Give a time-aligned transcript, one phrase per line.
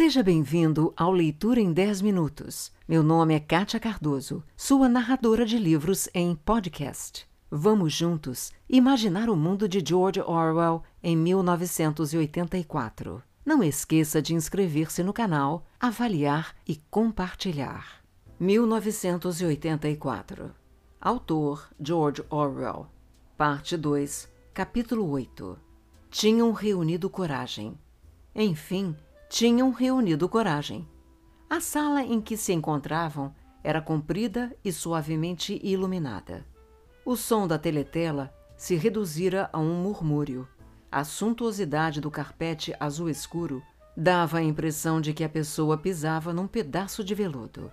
[0.00, 2.72] Seja bem-vindo ao Leitura em 10 Minutos.
[2.88, 7.28] Meu nome é Kátia Cardoso, sua narradora de livros em podcast.
[7.50, 13.22] Vamos juntos imaginar o mundo de George Orwell em 1984.
[13.44, 18.02] Não esqueça de inscrever-se no canal, avaliar e compartilhar.
[18.38, 20.50] 1984
[20.98, 22.86] Autor George Orwell
[23.36, 25.58] Parte 2 Capítulo 8
[26.08, 27.78] Tinham reunido coragem.
[28.34, 28.96] Enfim,
[29.30, 30.84] tinham reunido coragem.
[31.48, 33.32] A sala em que se encontravam
[33.62, 36.44] era comprida e suavemente iluminada.
[37.06, 40.48] O som da teletela se reduzira a um murmúrio.
[40.90, 43.62] A suntuosidade do carpete azul escuro
[43.96, 47.70] dava a impressão de que a pessoa pisava num pedaço de veludo.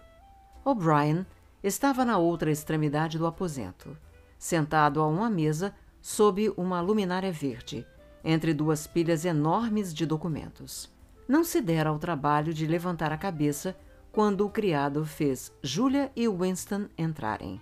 [0.63, 1.25] O'Brien
[1.63, 3.97] estava na outra extremidade do aposento,
[4.37, 7.83] sentado a uma mesa sob uma luminária verde,
[8.23, 10.95] entre duas pilhas enormes de documentos
[11.27, 13.75] não se dera ao trabalho de levantar a cabeça
[14.11, 17.61] quando o criado fez Julia e Winston entrarem.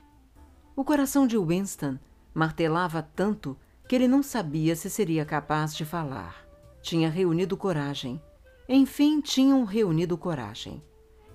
[0.75, 1.97] O coração de Winston
[2.33, 6.45] martelava tanto que ele não sabia se seria capaz de falar.
[6.81, 8.21] Tinha reunido coragem.
[8.67, 10.83] Enfim, tinham reunido coragem.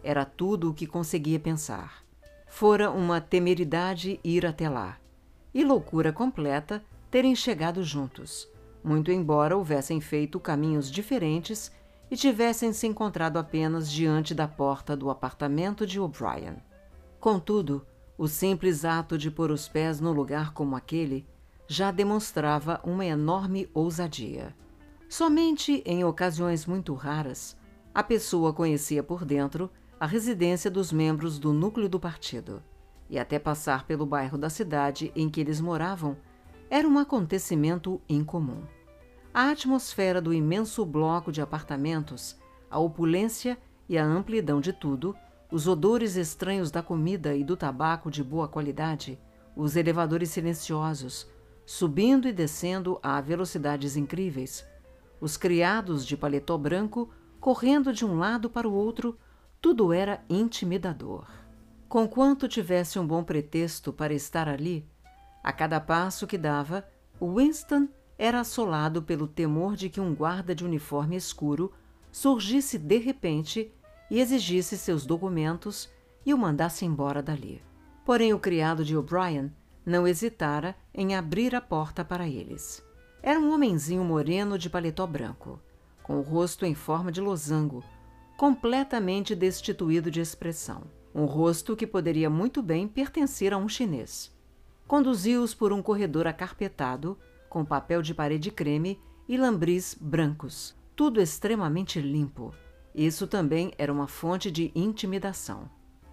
[0.02, 2.04] Era tudo o que conseguia pensar.
[2.48, 4.98] Fora uma temeridade ir até lá.
[5.52, 8.48] E loucura completa terem chegado juntos,
[8.82, 11.72] muito embora houvessem feito caminhos diferentes
[12.10, 16.56] e tivessem se encontrado apenas diante da porta do apartamento de O'Brien.
[17.20, 17.86] Contudo,
[18.18, 21.26] o simples ato de pôr os pés no lugar como aquele
[21.68, 24.56] já demonstrava uma enorme ousadia.
[25.08, 27.56] Somente em ocasiões muito raras,
[27.94, 32.62] a pessoa conhecia por dentro a residência dos membros do núcleo do partido,
[33.08, 36.16] e até passar pelo bairro da cidade em que eles moravam
[36.68, 38.62] era um acontecimento incomum.
[39.32, 42.36] A atmosfera do imenso bloco de apartamentos,
[42.68, 43.56] a opulência
[43.88, 45.14] e a amplidão de tudo,
[45.52, 49.20] os odores estranhos da comida e do tabaco de boa qualidade,
[49.54, 51.28] os elevadores silenciosos,
[51.64, 54.66] subindo e descendo a velocidades incríveis,
[55.20, 57.08] os criados de paletó branco
[57.38, 59.16] correndo de um lado para o outro,
[59.60, 61.24] tudo era intimidador.
[61.88, 64.84] Conquanto tivesse um bom pretexto para estar ali,
[65.42, 66.84] a cada passo que dava,
[67.20, 67.88] Winston
[68.22, 71.72] era assolado pelo temor de que um guarda de uniforme escuro
[72.12, 73.72] surgisse de repente
[74.10, 75.88] e exigisse seus documentos
[76.26, 77.62] e o mandasse embora dali.
[78.04, 79.50] Porém, o criado de O'Brien
[79.86, 82.84] não hesitara em abrir a porta para eles.
[83.22, 85.58] Era um homenzinho moreno de paletó branco,
[86.02, 87.82] com o rosto em forma de losango,
[88.36, 90.82] completamente destituído de expressão.
[91.14, 94.30] Um rosto que poderia muito bem pertencer a um chinês.
[94.86, 97.16] Conduziu-os por um corredor acarpetado
[97.50, 102.54] com papel de parede creme e lambris brancos, tudo extremamente limpo.
[102.94, 105.68] Isso também era uma fonte de intimidação.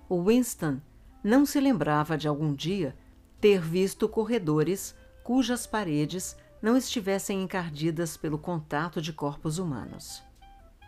[0.09, 0.81] O Winston
[1.23, 2.97] não se lembrava de algum dia
[3.39, 10.23] ter visto corredores cujas paredes não estivessem encardidas pelo contato de corpos humanos.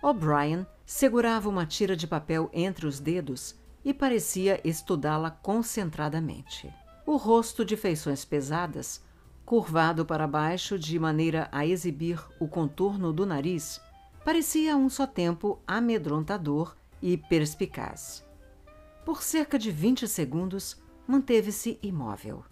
[0.01, 6.73] O'Brien segurava uma tira de papel entre os dedos e parecia estudá-la concentradamente.
[7.05, 9.03] O rosto de feições pesadas
[9.49, 13.81] curvado para baixo de maneira a exibir o contorno do nariz,
[14.23, 18.23] parecia a um só tempo amedrontador e perspicaz.
[19.03, 22.45] Por cerca de vinte segundos, manteve-se imóvel.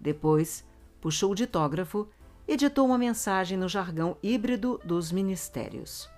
[0.00, 0.66] Depois,
[0.98, 2.08] puxou o ditógrafo
[2.48, 6.08] e ditou uma mensagem no jargão híbrido dos ministérios.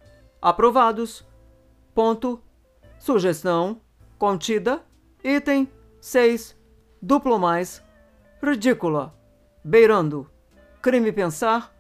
[0.43, 1.27] aprovados.
[1.95, 2.43] Ponto
[3.09, 3.81] Sugestão
[4.19, 4.85] contida,
[5.25, 5.67] item
[5.99, 6.55] 6,
[7.01, 7.83] duplo mais,
[8.43, 9.19] ridícula,
[9.65, 10.31] beirando,
[10.83, 11.75] crime pensar,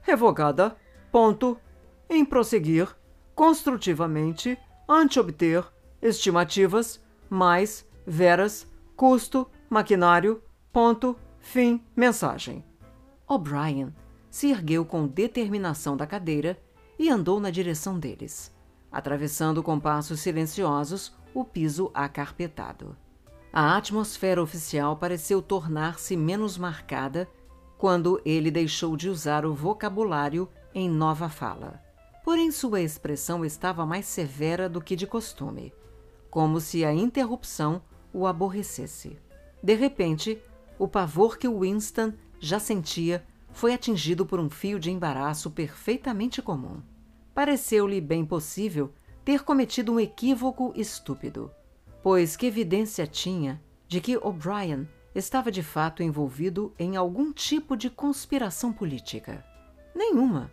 [0.00, 0.74] revogada,
[1.10, 1.60] ponto,
[2.08, 2.88] em prosseguir,
[3.34, 5.62] construtivamente, ante obter,
[6.00, 8.66] estimativas, mais, veras,
[8.96, 12.64] custo, maquinário, ponto, fim, mensagem.
[13.28, 13.94] O'Brien
[14.30, 16.58] se ergueu com determinação da cadeira
[16.98, 18.50] e andou na direção deles
[18.92, 22.94] atravessando com passos silenciosos o piso acarpetado.
[23.52, 27.28] A atmosfera oficial pareceu tornar-se menos marcada
[27.78, 31.82] quando ele deixou de usar o vocabulário em nova fala.
[32.24, 35.72] Porém, sua expressão estava mais severa do que de costume,
[36.30, 39.18] como se a interrupção o aborrecesse.
[39.62, 40.40] De repente,
[40.78, 46.80] o pavor que Winston já sentia foi atingido por um fio de embaraço perfeitamente comum
[47.34, 48.92] pareceu-lhe bem possível
[49.24, 51.50] ter cometido um equívoco estúpido,
[52.02, 57.90] pois que evidência tinha de que O'Brien estava de fato envolvido em algum tipo de
[57.90, 59.44] conspiração política.
[59.94, 60.50] Nenhuma.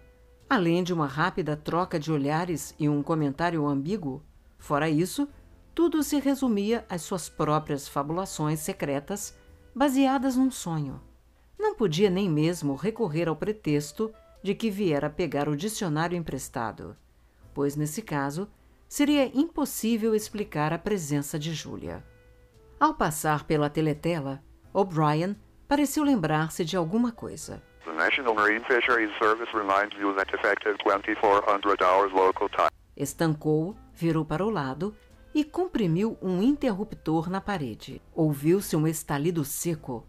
[0.49, 4.21] Além de uma rápida troca de olhares e um comentário ambíguo,
[4.57, 5.27] fora isso,
[5.73, 9.37] tudo se resumia às suas próprias fabulações secretas
[9.73, 10.99] baseadas num sonho.
[11.57, 16.95] Não podia nem mesmo recorrer ao pretexto de que viera pegar o dicionário emprestado,
[17.53, 18.49] pois nesse caso
[18.87, 22.03] seria impossível explicar a presença de Júlia.
[22.79, 24.41] Ao passar pela teletela,
[24.73, 25.35] O'Brien
[25.67, 27.61] pareceu lembrar-se de alguma coisa.
[27.85, 32.69] The National Marine Fisheries Service reminds you that effective 2400 hours local time.
[32.95, 34.95] Estancou, virou para o lado
[35.33, 38.01] e comprimiu um interruptor na parede.
[38.13, 40.05] Ouviu-se um estalido seco.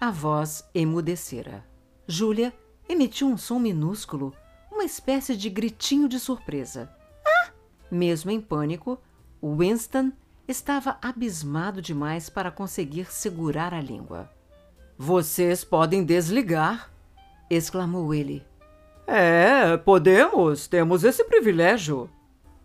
[0.00, 1.64] A voz emudecera.
[2.06, 2.52] Júlia
[2.88, 4.34] emitiu um som minúsculo,
[4.70, 6.90] uma espécie de gritinho de surpresa.
[7.26, 7.50] Ah!
[7.90, 8.98] Mesmo em pânico,
[9.42, 10.12] Winston
[10.46, 14.30] estava abismado demais para conseguir segurar a língua.
[14.96, 16.90] Vocês podem desligar!
[17.50, 18.44] exclamou ele.
[19.06, 22.08] É, podemos, temos esse privilégio,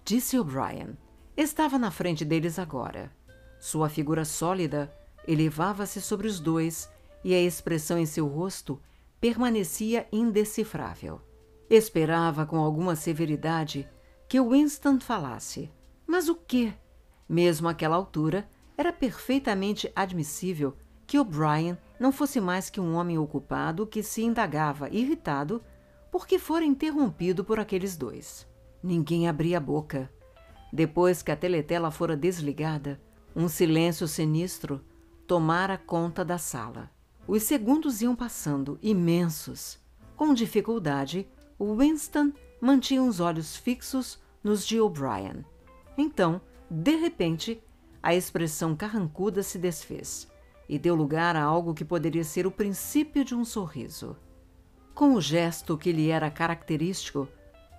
[0.06, 0.98] disse O'Brien.
[1.36, 3.12] Estava na frente deles agora.
[3.60, 4.94] Sua figura sólida
[5.28, 6.90] elevava-se sobre os dois
[7.24, 8.80] e a expressão em seu rosto
[9.20, 11.22] permanecia indecifrável.
[11.70, 13.88] Esperava com alguma severidade
[14.28, 15.72] que Winston falasse.
[16.06, 16.74] Mas o quê?
[17.28, 18.48] Mesmo àquela altura,
[18.78, 24.90] era perfeitamente admissível que O'Brien não fosse mais que um homem ocupado que se indagava,
[24.90, 25.64] irritado,
[26.12, 28.48] porque fora interrompido por aqueles dois.
[28.84, 30.12] Ninguém abria a boca.
[30.72, 33.02] Depois que a teletela fora desligada,
[33.36, 34.84] um silêncio sinistro
[35.26, 36.92] tomara conta da sala.
[37.28, 39.78] Os segundos iam passando, imensos.
[40.16, 41.28] Com dificuldade,
[41.60, 42.32] Winston
[42.62, 45.44] mantinha os olhos fixos nos de O'Brien.
[45.98, 46.40] Então,
[46.72, 47.62] de repente,
[48.02, 50.32] a expressão carrancuda se desfez
[50.70, 54.16] e deu lugar a algo que poderia ser o princípio de um sorriso.
[54.94, 57.28] Com o gesto que lhe era característico,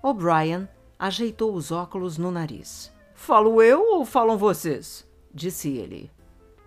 [0.02, 0.68] O'Brien
[0.98, 2.92] ajeitou os óculos no nariz.
[3.14, 5.08] Falo eu ou falam vocês?
[5.34, 6.10] disse ele.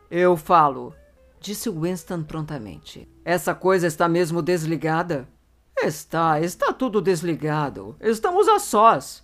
[0.09, 0.93] Eu falo,
[1.41, 3.09] disse Winston prontamente.
[3.25, 5.27] Essa coisa está mesmo desligada?
[5.75, 7.97] Está, está tudo desligado.
[7.99, 9.23] Estamos a sós.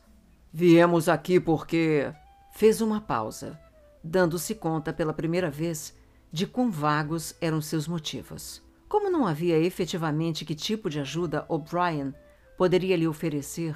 [0.51, 2.11] Viemos aqui porque.
[2.53, 3.59] Fez uma pausa,
[4.03, 5.95] dando-se conta pela primeira vez
[6.31, 8.63] de quão vagos eram seus motivos.
[8.89, 12.15] Como não havia efetivamente que tipo de ajuda O'Brien
[12.57, 13.75] poderia lhe oferecer,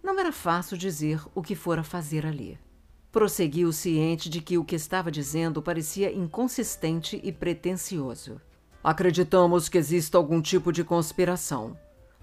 [0.00, 2.60] não era fácil dizer o que fora fazer ali.
[3.12, 8.40] Prosseguiu ciente de que o que estava dizendo parecia inconsistente e pretensioso.
[8.82, 11.76] Acreditamos que exista algum tipo de conspiração,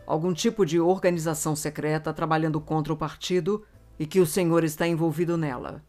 [0.07, 3.63] algum tipo de organização secreta trabalhando contra o partido
[3.99, 5.85] e que o senhor está envolvido nela.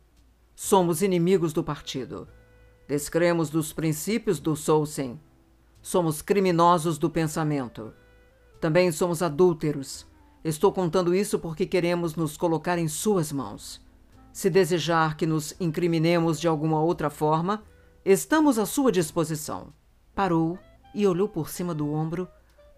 [0.55, 2.29] Somos inimigos do partido.
[2.87, 5.19] Descremos dos princípios do Soulsen.
[5.81, 7.94] Somos criminosos do pensamento.
[8.61, 10.06] Também somos adúlteros.
[10.44, 13.81] Estou contando isso porque queremos nos colocar em suas mãos.
[14.32, 17.62] Se desejar que nos incriminemos de alguma outra forma,
[18.04, 19.72] estamos à sua disposição.
[20.14, 20.58] Parou
[20.94, 22.28] e olhou por cima do ombro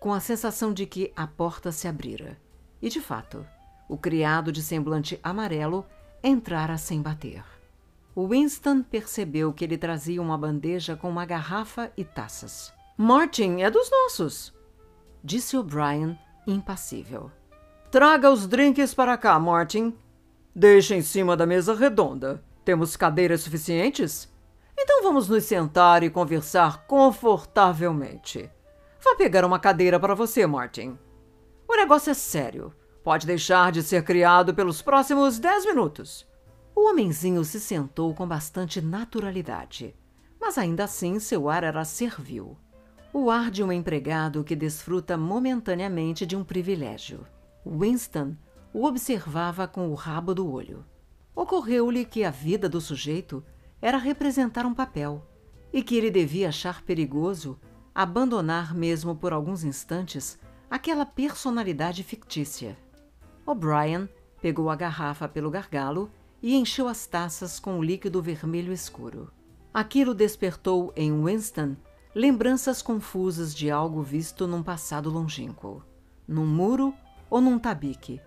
[0.01, 2.39] com a sensação de que a porta se abrira.
[2.81, 3.47] E, de fato,
[3.89, 5.87] o criado de semblante amarelo
[6.23, 7.45] entrara sem bater.
[8.17, 12.73] Winston percebeu que ele trazia uma bandeja com uma garrafa e taças.
[12.97, 14.53] Martin é dos nossos,
[15.25, 17.31] disse O'Brien, impassível.
[17.91, 19.95] Traga os drinks para cá, Martin.
[20.55, 22.43] Deixe em cima da mesa redonda.
[22.65, 24.31] Temos cadeiras suficientes?
[24.79, 28.51] Então vamos nos sentar e conversar confortavelmente.
[29.03, 30.99] Vá pegar uma cadeira para você, Martin.
[31.67, 32.73] O negócio é sério.
[33.03, 36.27] Pode deixar de ser criado pelos próximos dez minutos.
[36.75, 39.95] O homenzinho se sentou com bastante naturalidade,
[40.41, 42.57] mas ainda assim seu ar era servil.
[43.13, 47.27] O ar de um empregado que desfruta momentaneamente de um privilégio.
[47.67, 48.37] Winston
[48.73, 50.85] o observava com o rabo do olho.
[51.35, 53.45] Ocorreu-lhe que a vida do sujeito
[53.81, 55.27] era representar um papel
[55.73, 57.59] e que ele devia achar perigoso
[57.95, 60.39] abandonar mesmo por alguns instantes
[60.71, 62.77] aquela personalidade fictícia.
[63.45, 64.09] O'Brien
[64.41, 66.11] pegou a garrafa pelo gargalo
[66.43, 69.31] e encheu as taças com o líquido vermelho escuro.
[69.73, 71.77] Aquilo despertou em Winston
[72.15, 75.83] lembranças confusas de algo visto num passado longínquo,
[76.27, 76.95] num muro
[77.31, 78.21] ou num tabique.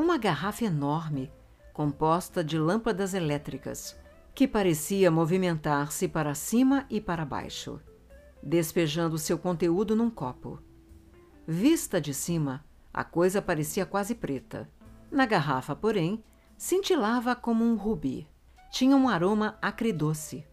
[0.00, 1.30] Uma garrafa enorme,
[1.74, 3.94] composta de lâmpadas elétricas,
[4.34, 7.78] que parecia movimentar-se para cima e para baixo,
[8.42, 10.58] despejando seu conteúdo num copo.
[11.46, 12.64] Vista de cima,
[12.94, 14.66] a coisa parecia quase preta.
[15.10, 16.24] Na garrafa, porém,
[16.56, 18.26] cintilava como um rubi.
[18.72, 20.46] Tinha um aroma acridoce.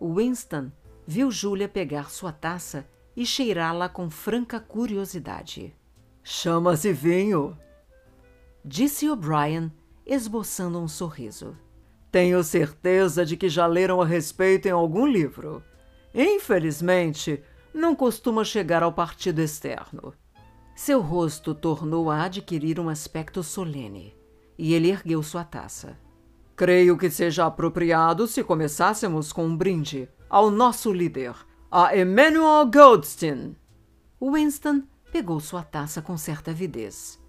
[0.00, 0.70] Winston
[1.04, 5.74] viu Júlia pegar sua taça e cheirá-la com franca curiosidade.
[6.22, 7.58] Chama-se vinho,
[8.64, 9.72] disse O'Brien,
[10.06, 11.56] esboçando um sorriso.
[12.10, 15.62] Tenho certeza de que já leram a respeito em algum livro.
[16.14, 17.42] Infelizmente,
[17.72, 20.12] não costuma chegar ao partido externo.
[20.74, 24.14] Seu rosto tornou a adquirir um aspecto solene
[24.58, 25.98] e ele ergueu sua taça.
[26.54, 31.34] Creio que seja apropriado se começássemos com um brinde ao nosso líder,
[31.70, 33.56] a Emmanuel Goldstein.
[34.20, 37.21] Winston pegou sua taça com certa avidez.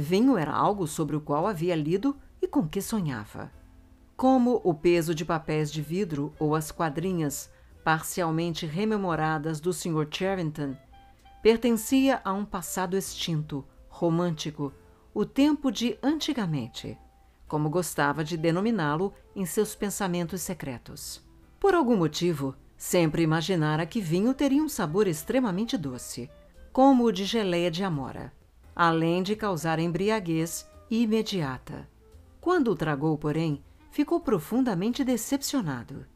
[0.00, 3.50] Vinho era algo sobre o qual havia lido e com que sonhava.
[4.16, 7.50] Como o peso de papéis de vidro ou as quadrinhas
[7.82, 10.06] parcialmente rememoradas do Sr.
[10.08, 10.76] Charrington
[11.42, 14.72] pertencia a um passado extinto, romântico,
[15.12, 16.96] o tempo de antigamente,
[17.48, 21.20] como gostava de denominá-lo em seus pensamentos secretos.
[21.58, 26.30] Por algum motivo, sempre imaginara que vinho teria um sabor extremamente doce,
[26.72, 28.32] como o de geleia de amora,
[28.78, 31.86] além de causar embriaguez imediata.
[32.40, 36.06] Quando o tragou, porém, ficou profundamente decepcionado.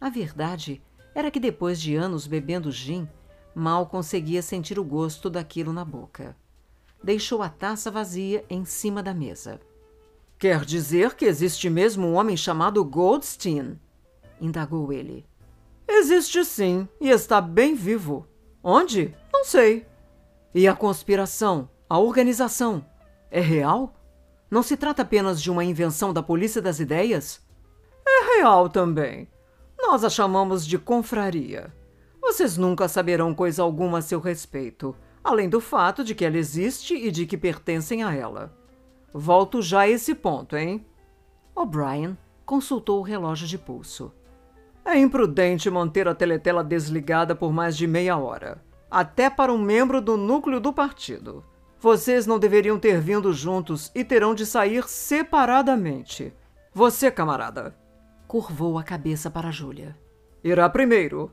[0.00, 0.82] A verdade
[1.14, 3.06] era que depois de anos bebendo gin,
[3.54, 6.34] mal conseguia sentir o gosto daquilo na boca
[7.02, 9.60] deixou a taça vazia em cima da mesa.
[10.38, 13.78] Quer dizer que existe mesmo um homem chamado Goldstein?
[14.40, 15.24] indagou ele.
[15.88, 18.26] Existe sim, e está bem vivo.
[18.62, 19.14] Onde?
[19.32, 19.86] Não sei.
[20.52, 22.84] E a conspiração, a organização,
[23.30, 23.94] é real?
[24.50, 27.40] Não se trata apenas de uma invenção da polícia das ideias?
[28.06, 29.28] É real também.
[29.78, 31.72] Nós a chamamos de confraria.
[32.20, 36.94] Vocês nunca saberão coisa alguma a seu respeito além do fato de que ela existe
[36.94, 38.56] e de que pertencem a ela.
[39.12, 40.86] Volto já a esse ponto, hein?
[41.52, 44.12] O'Brien consultou o relógio de pulso.
[44.84, 50.00] É imprudente manter a teletela desligada por mais de meia hora, até para um membro
[50.00, 51.44] do núcleo do partido.
[51.78, 56.32] Vocês não deveriam ter vindo juntos e terão de sair separadamente.
[56.72, 57.76] Você, camarada.
[58.26, 59.96] Curvou a cabeça para Júlia.
[60.42, 61.30] Irá primeiro.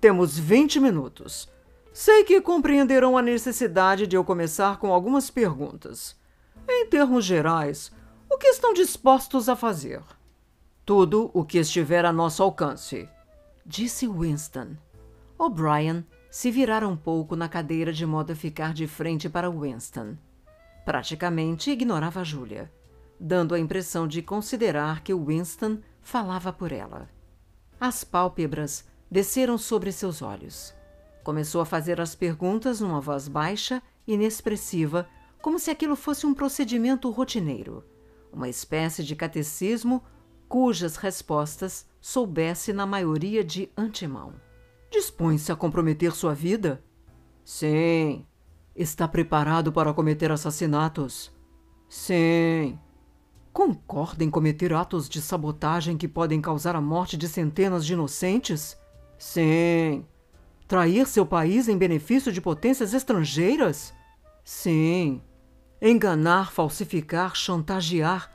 [0.00, 1.48] Temos 20 minutos.
[1.92, 6.16] Sei que compreenderão a necessidade de eu começar com algumas perguntas.
[6.68, 7.90] Em termos gerais,
[8.30, 10.00] o que estão dispostos a fazer?
[10.86, 13.08] Tudo o que estiver a nosso alcance,
[13.66, 14.76] disse Winston.
[15.36, 20.16] O'Brien se virara um pouco na cadeira de modo a ficar de frente para Winston.
[20.84, 22.72] Praticamente ignorava Julia,
[23.18, 27.08] dando a impressão de considerar que Winston falava por ela.
[27.80, 30.72] As pálpebras desceram sobre seus olhos.
[31.24, 35.08] Começou a fazer as perguntas numa voz baixa, inexpressiva,
[35.42, 37.84] como se aquilo fosse um procedimento rotineiro,
[38.32, 40.02] uma espécie de catecismo
[40.48, 44.34] cujas respostas soubesse na maioria de antemão.
[44.90, 46.82] Dispõe-se a comprometer sua vida?
[47.44, 48.26] Sim.
[48.74, 51.32] Está preparado para cometer assassinatos?
[51.88, 52.78] Sim.
[53.52, 58.76] Concorda em cometer atos de sabotagem que podem causar a morte de centenas de inocentes?
[59.18, 60.04] Sim.
[60.66, 63.92] Trair seu país em benefício de potências estrangeiras?
[64.44, 65.20] Sim.
[65.82, 68.30] Enganar, falsificar, chantagear,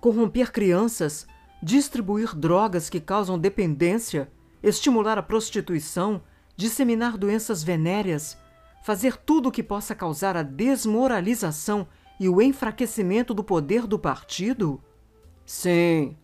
[0.00, 1.26] corromper crianças,
[1.62, 4.30] distribuir drogas que causam dependência,
[4.62, 6.22] estimular a prostituição,
[6.56, 8.36] disseminar doenças venéreas,
[8.82, 11.86] fazer tudo o que possa causar a desmoralização
[12.18, 14.82] e o enfraquecimento do poder do partido?
[15.44, 16.16] Sim.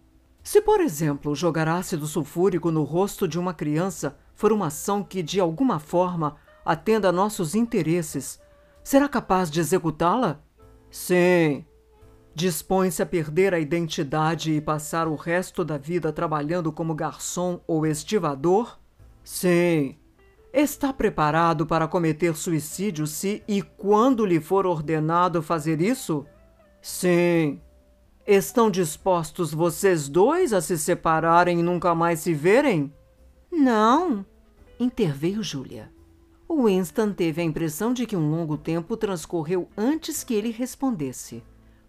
[0.42, 5.22] Se, por exemplo, jogar ácido sulfúrico no rosto de uma criança for uma ação que,
[5.22, 8.40] de alguma forma, atenda a nossos interesses,
[8.82, 10.40] será capaz de executá-la?
[10.90, 11.64] Sim.
[12.34, 17.86] Dispõe-se a perder a identidade e passar o resto da vida trabalhando como garçom ou
[17.86, 18.76] estivador?
[19.22, 19.96] Sim.
[20.52, 26.26] Está preparado para cometer suicídio se e quando lhe for ordenado fazer isso?
[26.82, 27.60] Sim.
[28.26, 32.92] Estão dispostos vocês dois a se separarem e nunca mais se verem?
[33.50, 34.26] Não,
[34.80, 35.92] interveio Júlia.
[36.50, 41.42] Winston teve a impressão de que um longo tempo transcorreu antes que ele respondesse.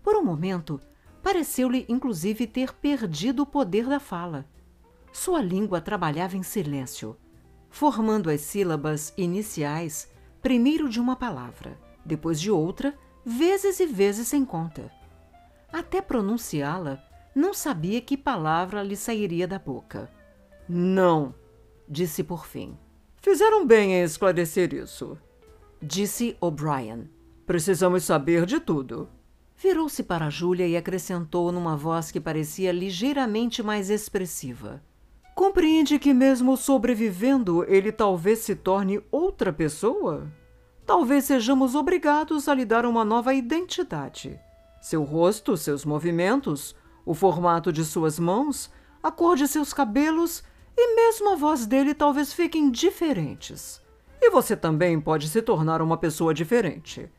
[0.05, 0.79] Por um momento,
[1.23, 4.45] pareceu-lhe inclusive ter perdido o poder da fala.
[5.11, 7.17] Sua língua trabalhava em silêncio,
[7.71, 10.07] formando as sílabas iniciais
[10.43, 12.93] primeiro de uma palavra, depois de outra,
[13.25, 14.91] vezes e vezes sem conta.
[15.73, 20.07] Até pronunciá-la, não sabia que palavra lhe sairia da boca.
[20.69, 21.33] Não,
[21.89, 22.77] disse por fim.
[23.23, 25.17] Fizeram bem em esclarecer isso,
[25.81, 27.09] disse O'Brien.
[27.47, 29.09] Precisamos saber de tudo.
[29.57, 34.83] Virou-se para Júlia e acrescentou numa voz que parecia ligeiramente mais expressiva.
[35.33, 40.27] Compreende que, mesmo sobrevivendo, ele talvez se torne outra pessoa?
[40.85, 44.39] Talvez sejamos obrigados a lhe dar uma nova identidade.
[44.81, 48.69] Seu rosto, seus movimentos, o formato de suas mãos,
[49.01, 50.43] a cor de seus cabelos
[50.77, 53.81] e mesmo a voz dele talvez fiquem diferentes.
[54.21, 57.09] E você também pode se tornar uma pessoa diferente.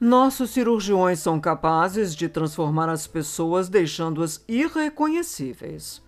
[0.00, 6.02] Nossos cirurgiões são capazes de transformar as pessoas deixando-as irreconhecíveis.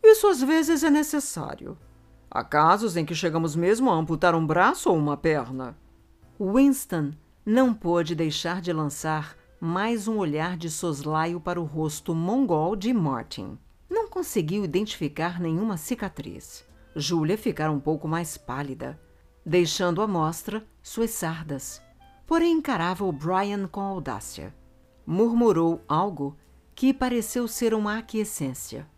[0.00, 1.76] Isso às vezes é necessário.
[2.30, 5.76] Há casos em que chegamos mesmo a amputar um braço ou uma perna.
[6.38, 7.10] Winston
[7.44, 12.94] não pôde deixar de lançar mais um olhar de soslaio para o rosto mongol de
[12.94, 13.58] Martin.
[13.90, 16.64] Não conseguiu identificar nenhuma cicatriz.
[16.94, 18.96] Julia ficara um pouco mais pálida,
[19.44, 21.83] deixando à mostra suas sardas
[22.26, 24.54] porém encarava o Brian com audácia.
[25.06, 26.36] Murmurou algo
[26.74, 28.88] que pareceu ser uma aquiescência.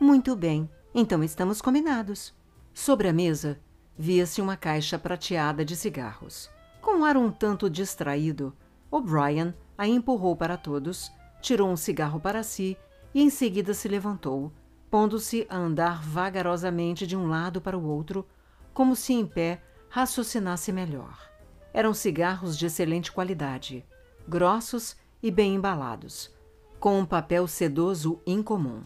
[0.00, 2.34] Muito bem, então estamos combinados.
[2.72, 3.58] Sobre a mesa
[3.98, 6.50] via-se uma caixa prateada de cigarros.
[6.80, 8.54] Com um ar um tanto distraído,
[8.90, 12.76] O'Brien a empurrou para todos, tirou um cigarro para si
[13.14, 14.52] e em seguida se levantou,
[14.90, 18.26] pondo-se a andar vagarosamente de um lado para o outro,
[18.72, 21.35] como se em pé raciocinasse melhor.
[21.76, 23.84] Eram cigarros de excelente qualidade,
[24.26, 26.34] grossos e bem embalados,
[26.80, 28.82] com um papel sedoso incomum.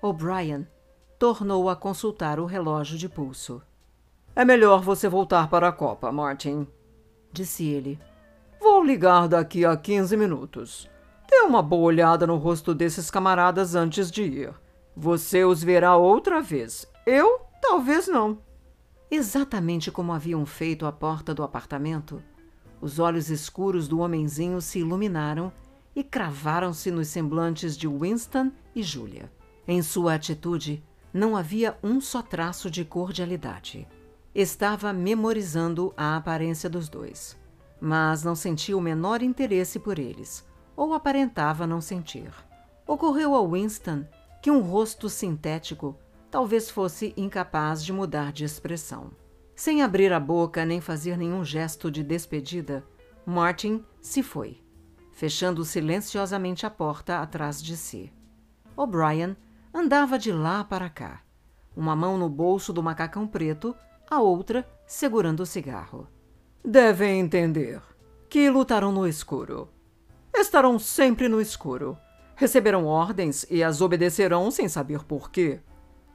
[0.00, 0.66] O'Brien
[1.18, 3.60] tornou a consultar o relógio de pulso.
[4.34, 6.66] É melhor você voltar para a Copa, Martin,
[7.30, 8.00] disse ele.
[8.58, 10.88] Vou ligar daqui a 15 minutos.
[11.28, 14.54] Dê uma boa olhada no rosto desses camaradas antes de ir.
[14.96, 16.90] Você os verá outra vez.
[17.04, 18.38] Eu, talvez não.
[19.14, 22.22] Exatamente como haviam feito à porta do apartamento,
[22.80, 25.52] os olhos escuros do homenzinho se iluminaram
[25.94, 29.30] e cravaram-se nos semblantes de Winston e Julia.
[29.68, 33.86] Em sua atitude não havia um só traço de cordialidade.
[34.34, 37.38] Estava memorizando a aparência dos dois,
[37.78, 40.42] mas não sentia o menor interesse por eles,
[40.74, 42.32] ou aparentava não sentir.
[42.86, 44.06] Ocorreu a Winston
[44.40, 45.98] que um rosto sintético
[46.32, 49.10] talvez fosse incapaz de mudar de expressão.
[49.54, 52.82] Sem abrir a boca nem fazer nenhum gesto de despedida,
[53.26, 54.58] Martin se foi,
[55.12, 58.10] fechando silenciosamente a porta atrás de si.
[58.74, 59.36] O'Brien
[59.74, 61.20] andava de lá para cá,
[61.76, 63.76] uma mão no bolso do macacão preto,
[64.10, 66.08] a outra segurando o cigarro.
[66.64, 67.82] Devem entender
[68.30, 69.68] que lutarão no escuro.
[70.34, 71.98] Estarão sempre no escuro.
[72.34, 75.60] Receberão ordens e as obedecerão sem saber por quê.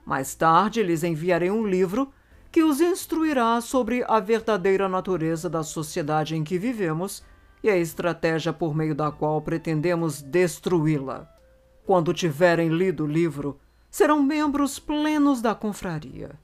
[0.07, 2.13] Mais tarde lhes enviarei um livro
[2.49, 7.21] que os instruirá sobre a verdadeira natureza da sociedade em que vivemos
[7.61, 11.29] e a estratégia por meio da qual pretendemos destruí-la.
[11.85, 13.59] Quando tiverem lido o livro,
[13.91, 16.39] serão membros plenos da confraria.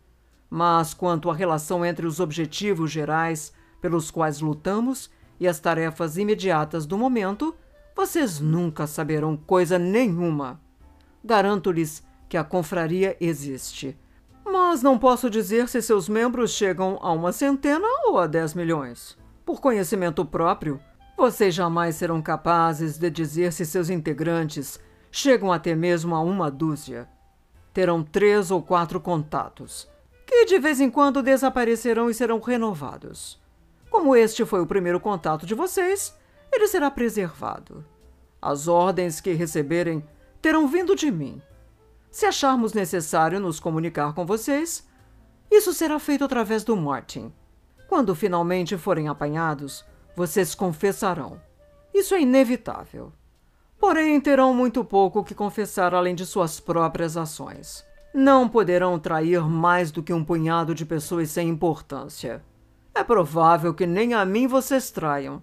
[0.50, 6.86] Mas quanto à relação entre os objetivos gerais pelos quais lutamos e as tarefas imediatas
[6.86, 7.56] do momento,
[7.96, 10.60] vocês nunca saberão coisa nenhuma.
[11.24, 13.96] Garanto-lhes que a confraria existe.
[14.44, 19.16] Mas não posso dizer se seus membros chegam a uma centena ou a dez milhões.
[19.46, 20.80] Por conhecimento próprio,
[21.16, 24.80] vocês jamais serão capazes de dizer se seus integrantes
[25.12, 27.08] chegam até mesmo a uma dúzia.
[27.72, 29.88] Terão três ou quatro contatos,
[30.26, 33.40] que de vez em quando desaparecerão e serão renovados.
[33.92, 36.18] Como este foi o primeiro contato de vocês,
[36.52, 37.86] ele será preservado.
[38.42, 40.04] As ordens que receberem
[40.42, 41.40] terão vindo de mim
[42.14, 44.88] se acharmos necessário nos comunicar com vocês,
[45.50, 47.34] isso será feito através do Martin.
[47.90, 49.84] Quando finalmente forem apanhados,
[50.16, 51.42] vocês confessarão.
[51.92, 53.12] Isso é inevitável.
[53.80, 57.84] Porém, terão muito pouco que confessar além de suas próprias ações.
[58.14, 62.44] Não poderão trair mais do que um punhado de pessoas sem importância.
[62.94, 65.42] É provável que nem a mim vocês traiam.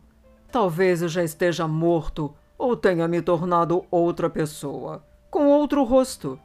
[0.53, 6.39] Talvez eu já esteja morto ou tenha me tornado outra pessoa, com outro rosto.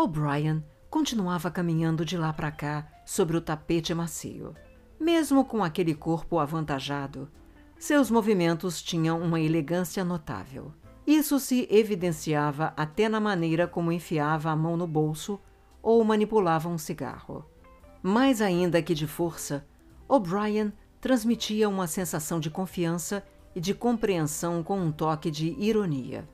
[0.00, 4.54] O'Brien continuava caminhando de lá para cá sobre o tapete macio.
[4.98, 7.30] Mesmo com aquele corpo avantajado,
[7.78, 10.72] seus movimentos tinham uma elegância notável.
[11.06, 15.38] Isso se evidenciava até na maneira como enfiava a mão no bolso
[15.82, 17.44] ou manipulava um cigarro.
[18.02, 19.66] Mais ainda que de força,
[20.08, 23.22] O'Brien transmitia uma sensação de confiança
[23.54, 26.26] e de compreensão com um toque de ironia.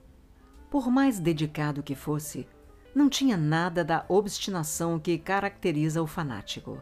[0.71, 2.47] Por mais dedicado que fosse,
[2.97, 6.81] não tinha nada da obstinação que caracteriza o fanático.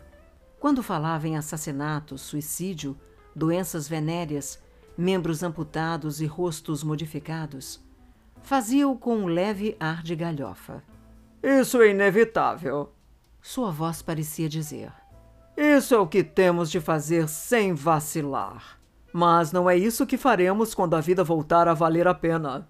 [0.61, 2.97] Quando falava em assassinato, suicídio,
[3.35, 4.63] doenças venéreas,
[4.97, 7.83] membros amputados e rostos modificados,
[8.45, 10.85] fazia-o com um leve ar de galhofa.
[11.43, 12.93] Isso é inevitável.
[13.43, 14.93] Sua voz parecia dizer:
[15.57, 18.79] Isso é o que temos de fazer sem vacilar.
[19.13, 22.69] Mas não é isso que faremos quando a vida voltar a valer a pena.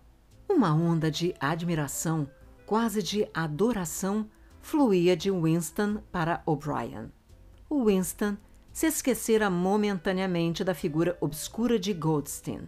[0.49, 2.27] Uma onda de admiração,
[2.67, 4.29] quase de adoração,
[4.61, 7.13] fluía de Winston para O'Brien.
[7.69, 8.37] O Winston
[8.73, 12.63] se esquecera momentaneamente da figura obscura de Goldstein.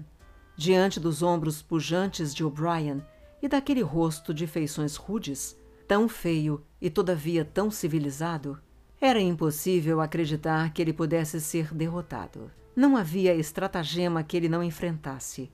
[0.57, 3.03] Diante dos ombros pujantes de O'Brien
[3.43, 5.57] e daquele rosto de feições rudes,
[5.89, 8.59] tão feio e todavia tão civilizado,
[9.01, 12.51] era impossível acreditar que ele pudesse ser derrotado.
[12.75, 15.51] Não havia estratagema que ele não enfrentasse,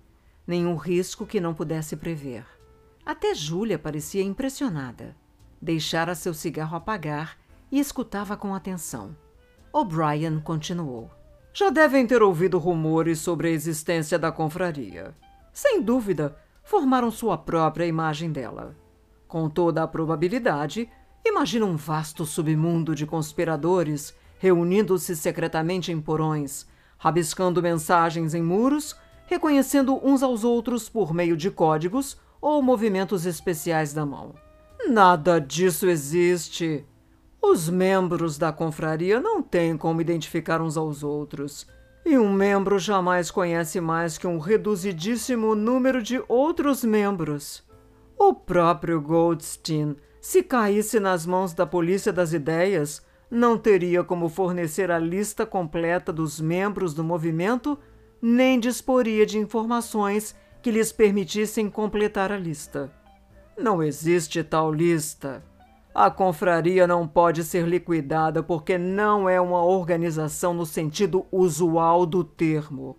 [0.47, 2.45] nenhum risco que não pudesse prever.
[3.05, 5.17] Até Júlia parecia impressionada.
[5.61, 7.37] Deixara seu cigarro apagar
[7.71, 9.17] e escutava com atenção.
[9.73, 11.11] O'Brien continuou.
[11.53, 15.15] Já devem ter ouvido rumores sobre a existência da confraria.
[15.53, 18.77] Sem dúvida, formaram sua própria imagem dela.
[19.27, 20.89] Com toda a probabilidade,
[21.25, 26.67] imagina um vasto submundo de conspiradores reunindo-se secretamente em porões,
[26.99, 33.95] rabiscando mensagens em muros, reconhecendo uns aos outros por meio de códigos ou movimentos especiais
[33.95, 34.35] da mão.
[34.89, 36.85] Nada disso existe.
[37.41, 41.67] Os membros da confraria não têm como identificar uns aos outros.
[42.05, 47.63] E um membro jamais conhece mais que um reduzidíssimo número de outros membros.
[48.19, 54.91] O próprio Goldstein, se caísse nas mãos da polícia das ideias, não teria como fornecer
[54.91, 57.79] a lista completa dos membros do movimento,
[58.21, 62.91] nem disporia de informações que lhes permitissem completar a lista.
[63.59, 65.43] Não existe tal lista.
[65.95, 72.25] A confraria não pode ser liquidada porque não é uma organização no sentido usual do
[72.25, 72.97] termo.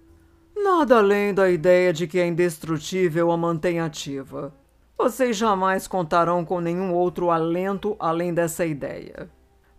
[0.55, 4.53] Nada além da ideia de que é indestrutível a mantém ativa.
[4.97, 9.29] Vocês jamais contarão com nenhum outro alento além dessa ideia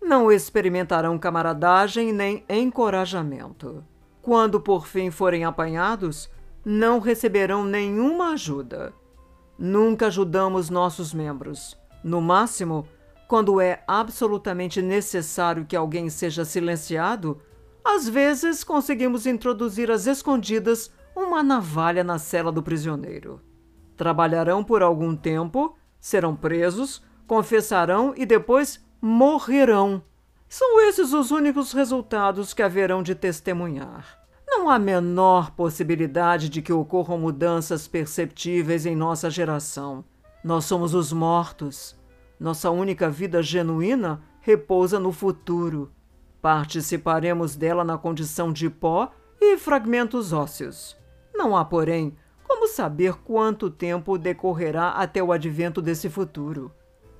[0.04, 3.82] não experimentarão camaradagem nem encorajamento.
[4.20, 6.30] Quando por fim forem apanhados,
[6.64, 8.92] não receberão nenhuma ajuda.
[9.58, 11.76] Nunca ajudamos nossos membros.
[12.02, 12.86] No máximo,
[13.28, 17.40] quando é absolutamente necessário que alguém seja silenciado,
[17.84, 23.40] às vezes conseguimos introduzir às escondidas uma navalha na cela do prisioneiro.
[23.96, 30.02] Trabalharão por algum tempo, serão presos, confessarão e depois morrerão.
[30.48, 34.23] São esses os únicos resultados que haverão de testemunhar.
[34.56, 40.04] Não há menor possibilidade de que ocorram mudanças perceptíveis em nossa geração.
[40.44, 41.98] Nós somos os mortos.
[42.38, 45.90] Nossa única vida genuína repousa no futuro.
[46.40, 50.96] Participaremos dela na condição de pó e fragmentos ósseos.
[51.34, 56.70] Não há, porém, como saber quanto tempo decorrerá até o advento desse futuro.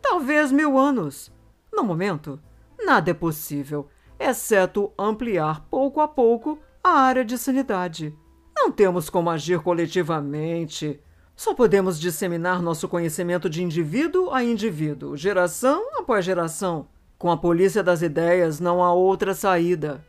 [0.01, 1.33] Talvez mil anos,
[1.73, 2.39] no momento,
[2.79, 3.89] nada é possível,
[4.21, 8.15] exceto ampliar pouco a pouco a área de sanidade.
[8.55, 11.01] Não temos como agir coletivamente.
[11.35, 16.87] Só podemos disseminar nosso conhecimento de indivíduo a indivíduo, geração após geração.
[17.17, 20.05] Com a polícia das ideias não há outra saída.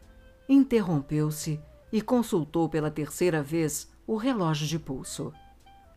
[0.49, 1.61] Interrompeu-se
[1.93, 5.31] e consultou pela terceira vez o relógio de pulso.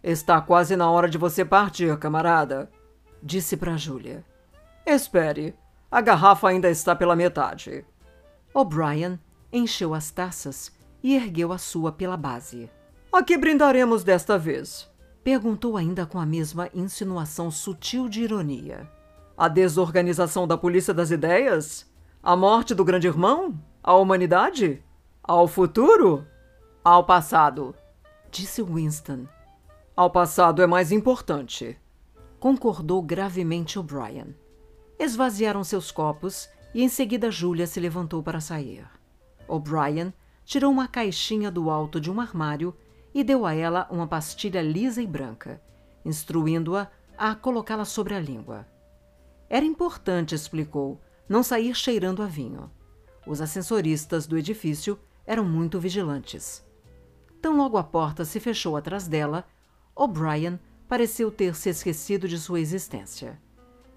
[0.03, 2.71] Está quase na hora de você partir, camarada,
[3.21, 4.25] disse para Júlia.
[4.87, 5.57] Espere.
[5.91, 7.85] A garrafa ainda está pela metade.
[8.55, 9.19] O'Brien
[9.52, 12.70] encheu as taças e ergueu a sua pela base.
[13.12, 14.90] A que brindaremos desta vez?
[15.24, 18.90] Perguntou ainda com a mesma insinuação sutil de ironia.
[19.37, 21.87] A desorganização da polícia das ideias?
[22.22, 23.58] A morte do grande irmão?
[23.82, 24.82] A humanidade?
[25.22, 26.26] Ao futuro?
[26.84, 27.74] Ao passado?
[28.30, 29.26] Disse Winston.
[29.96, 31.78] Ao passado é mais importante.
[32.38, 34.34] Concordou gravemente O'Brien.
[34.98, 38.97] Esvaziaram seus copos e em seguida Julia se levantou para sair.
[39.48, 40.12] O'Brien
[40.44, 42.76] tirou uma caixinha do alto de um armário
[43.14, 45.61] e deu a ela uma pastilha lisa e branca,
[46.04, 48.66] instruindo-a a, a colocá-la sobre a língua.
[49.48, 52.70] Era importante, explicou, não sair cheirando a vinho.
[53.26, 56.64] Os ascensoristas do edifício eram muito vigilantes.
[57.40, 59.44] Tão logo a porta se fechou atrás dela,
[59.94, 60.58] O'Brien
[60.88, 63.40] pareceu ter se esquecido de sua existência.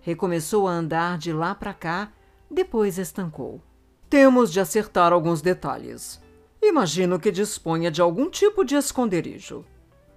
[0.01, 2.11] Recomeçou a andar de lá para cá,
[2.49, 3.61] depois estancou.
[4.12, 6.21] Temos de acertar alguns detalhes.
[6.62, 9.63] Imagino que disponha de algum tipo de esconderijo.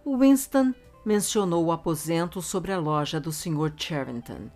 [0.05, 3.73] Winston mencionou o aposento sobre a loja do Sr.
[3.77, 4.51] Charrington.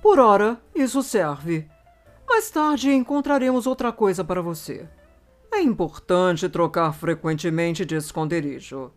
[0.00, 1.68] Por ora, isso serve.
[2.26, 4.88] Mais tarde encontraremos outra coisa para você.
[5.52, 8.90] É importante trocar frequentemente de esconderijo.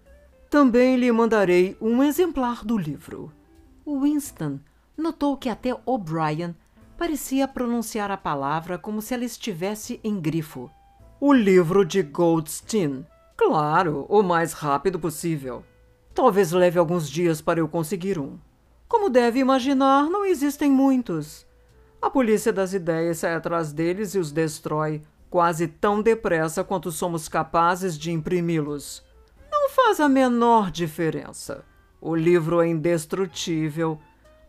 [0.49, 3.29] Também lhe mandarei um exemplar do livro.
[3.85, 4.57] Winston
[4.95, 6.55] notou que até O'Brien
[7.01, 10.69] Parecia pronunciar a palavra como se ela estivesse em grifo.
[11.19, 13.03] O livro de Goldstein.
[13.35, 15.65] Claro, o mais rápido possível.
[16.13, 18.37] Talvez leve alguns dias para eu conseguir um.
[18.87, 21.43] Como deve imaginar, não existem muitos.
[21.99, 27.27] A polícia das ideias sai atrás deles e os destrói quase tão depressa quanto somos
[27.27, 29.03] capazes de imprimi-los.
[29.51, 31.65] Não faz a menor diferença.
[31.99, 33.99] O livro é indestrutível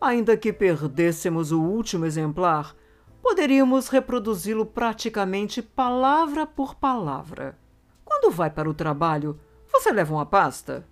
[0.03, 2.75] Ainda que perdêssemos o último exemplar,
[3.21, 7.57] poderíamos reproduzi-lo praticamente palavra por palavra.
[8.03, 9.39] Quando vai para o trabalho,
[9.71, 10.85] você leva uma pasta?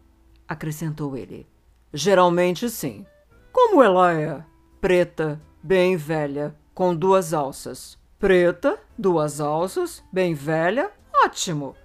[0.48, 1.46] acrescentou ele.
[1.94, 3.06] Geralmente sim.
[3.52, 4.46] Como ela é?
[4.80, 8.00] Preta, bem velha, com duas alças.
[8.18, 10.90] Preta, duas alças, bem velha,
[11.26, 11.76] ótimo.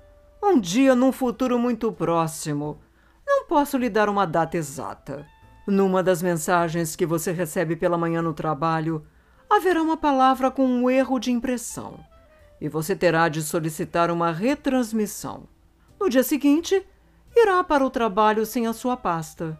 [0.40, 2.78] Um dia num futuro muito próximo.
[3.26, 5.26] Não posso lhe dar uma data exata.
[5.66, 9.04] Numa das mensagens que você recebe pela manhã no trabalho,
[9.50, 11.98] haverá uma palavra com um erro de impressão
[12.60, 15.44] e você terá de solicitar uma retransmissão.
[16.00, 16.86] No dia seguinte,
[17.34, 19.58] irá para o trabalho sem a sua pasta.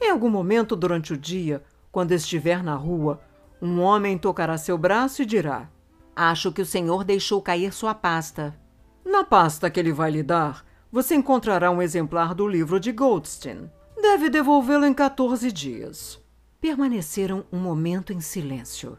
[0.00, 3.20] Em algum momento durante o dia, quando estiver na rua,
[3.62, 5.68] um homem tocará seu braço e dirá:
[6.14, 8.54] Acho que o senhor deixou cair sua pasta.
[9.04, 13.70] Na pasta que ele vai lhe dar, você encontrará um exemplar do livro de Goldstein.
[14.04, 16.22] Deve devolvê-lo em 14 dias.
[16.60, 18.98] Permaneceram um momento em silêncio.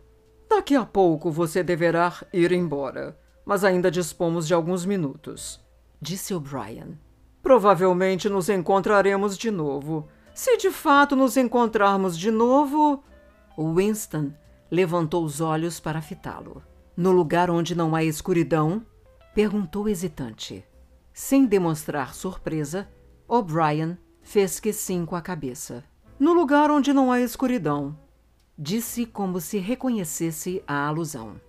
[0.50, 3.16] Daqui a pouco você deverá ir embora,
[3.46, 5.64] mas ainda dispomos de alguns minutos,
[6.02, 7.00] disse O'Brien.
[7.44, 10.08] Provavelmente nos encontraremos de novo.
[10.34, 13.04] Se de fato nos encontrarmos de novo.
[13.56, 14.34] Winston
[14.72, 16.64] levantou os olhos para fitá-lo.
[16.98, 18.84] No lugar onde não há escuridão?
[19.36, 20.66] perguntou hesitante.
[21.14, 22.90] Sem demonstrar surpresa,
[23.28, 25.84] O'Brien fez que sim com a cabeça.
[26.20, 27.98] No lugar onde não há escuridão.
[28.58, 31.40] Disse como se reconhecesse a alusão.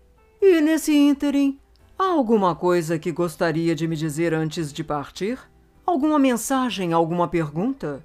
[0.41, 1.59] E nesse ínterim,
[1.99, 5.41] há alguma coisa que gostaria de me dizer antes de partir?
[5.85, 8.05] Alguma mensagem, alguma pergunta?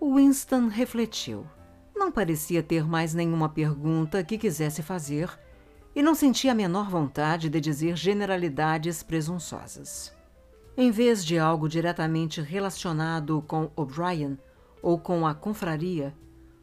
[0.00, 1.46] Winston refletiu.
[1.94, 5.30] Não parecia ter mais nenhuma pergunta que quisesse fazer
[5.94, 10.15] e não sentia a menor vontade de dizer generalidades presunçosas.
[10.78, 14.38] Em vez de algo diretamente relacionado com O'Brien
[14.82, 16.14] ou com a confraria,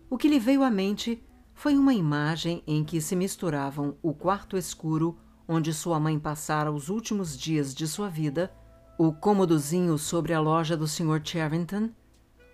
[0.07, 1.23] o que lhe veio à mente
[1.55, 6.89] foi uma imagem em que se misturavam o quarto escuro onde sua mãe passara os
[6.89, 8.53] últimos dias de sua vida,
[8.99, 11.19] o cômodozinho sobre a loja do Sr.
[11.23, 11.89] Charrington,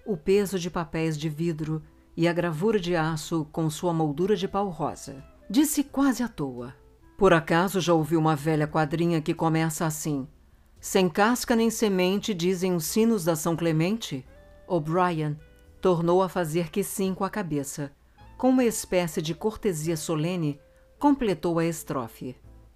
[0.06, 1.84] o peso de papéis de vidro
[2.16, 5.22] e a gravura de aço com sua moldura de pau rosa.
[5.50, 6.74] Disse quase à toa.
[7.18, 10.26] Por acaso já ouviu uma velha quadrinha que começa assim:
[10.80, 14.26] sem casca nem semente, dizem os sinos da São Clemente?
[14.66, 15.38] O'Brien
[15.82, 17.92] tornou a fazer que sim com a cabeça.
[18.38, 20.60] Com uma espécie de cortesia solene,
[20.98, 22.36] completou a estrofe.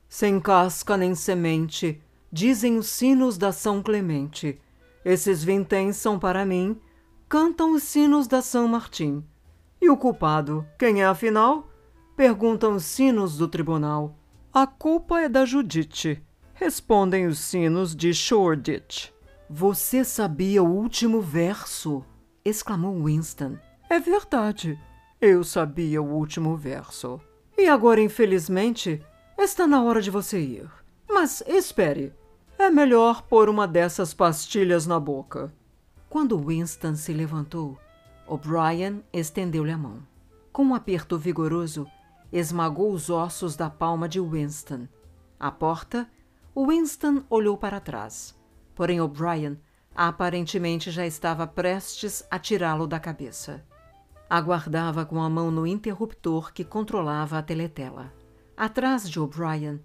[0.10, 4.60] Sem casca nem semente, dizem os sinos da São Clemente.
[5.06, 6.78] Esses vinténs são para mim,
[7.30, 9.24] cantam os sinos da São Martim.
[9.82, 11.70] E o culpado, quem é afinal?
[12.18, 14.18] Perguntam os sinos do tribunal.
[14.54, 16.22] A culpa é da Judite
[16.54, 19.10] respondem os sinos de Shoreditch.
[19.50, 22.04] Você sabia o último verso?
[22.46, 23.58] exclamou Winston.
[23.90, 24.80] É verdade.
[25.20, 27.20] Eu sabia o último verso.
[27.58, 29.02] E agora, infelizmente,
[29.38, 30.70] está na hora de você ir.
[31.10, 32.14] Mas espere.
[32.58, 35.54] É melhor pôr uma dessas pastilhas na boca.
[36.10, 37.78] Quando Winston se levantou,
[38.28, 40.00] O'Brien estendeu-lhe a mão.
[40.52, 41.88] Com um aperto vigoroso,
[42.32, 44.88] esmagou os ossos da palma de Winston.
[45.40, 46.08] A porta
[46.56, 48.38] Winston olhou para trás,
[48.76, 49.60] porém O'Brien
[49.96, 53.66] aparentemente já estava prestes a tirá-lo da cabeça.
[54.30, 58.14] Aguardava com a mão no interruptor que controlava a teletela.
[58.56, 59.80] Atrás de O'Brien,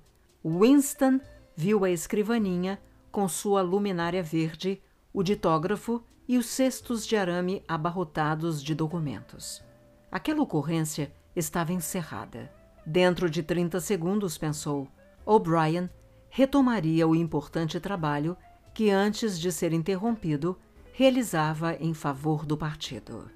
[0.45, 1.21] Winston
[1.57, 2.79] viu a escrivaninha
[3.11, 9.65] com sua luminária verde, o ditógrafo e os cestos de arame abarrotados de documentos.
[10.13, 12.53] Aquela ocorrência estava encerrada.
[12.85, 14.87] Dentro de 30 segundos, pensou,
[15.25, 15.91] O'Brien
[16.31, 18.37] retomaria o importante trabalho
[18.75, 20.59] que, antes de ser interrompido,
[20.93, 23.31] realizava em favor do partido.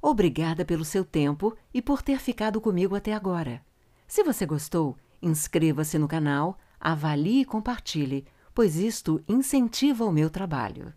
[0.00, 3.62] Obrigada pelo seu tempo e por ter ficado comigo até agora.
[4.06, 10.94] Se você gostou, inscreva-se no canal, avalie e compartilhe, pois isto incentiva o meu trabalho.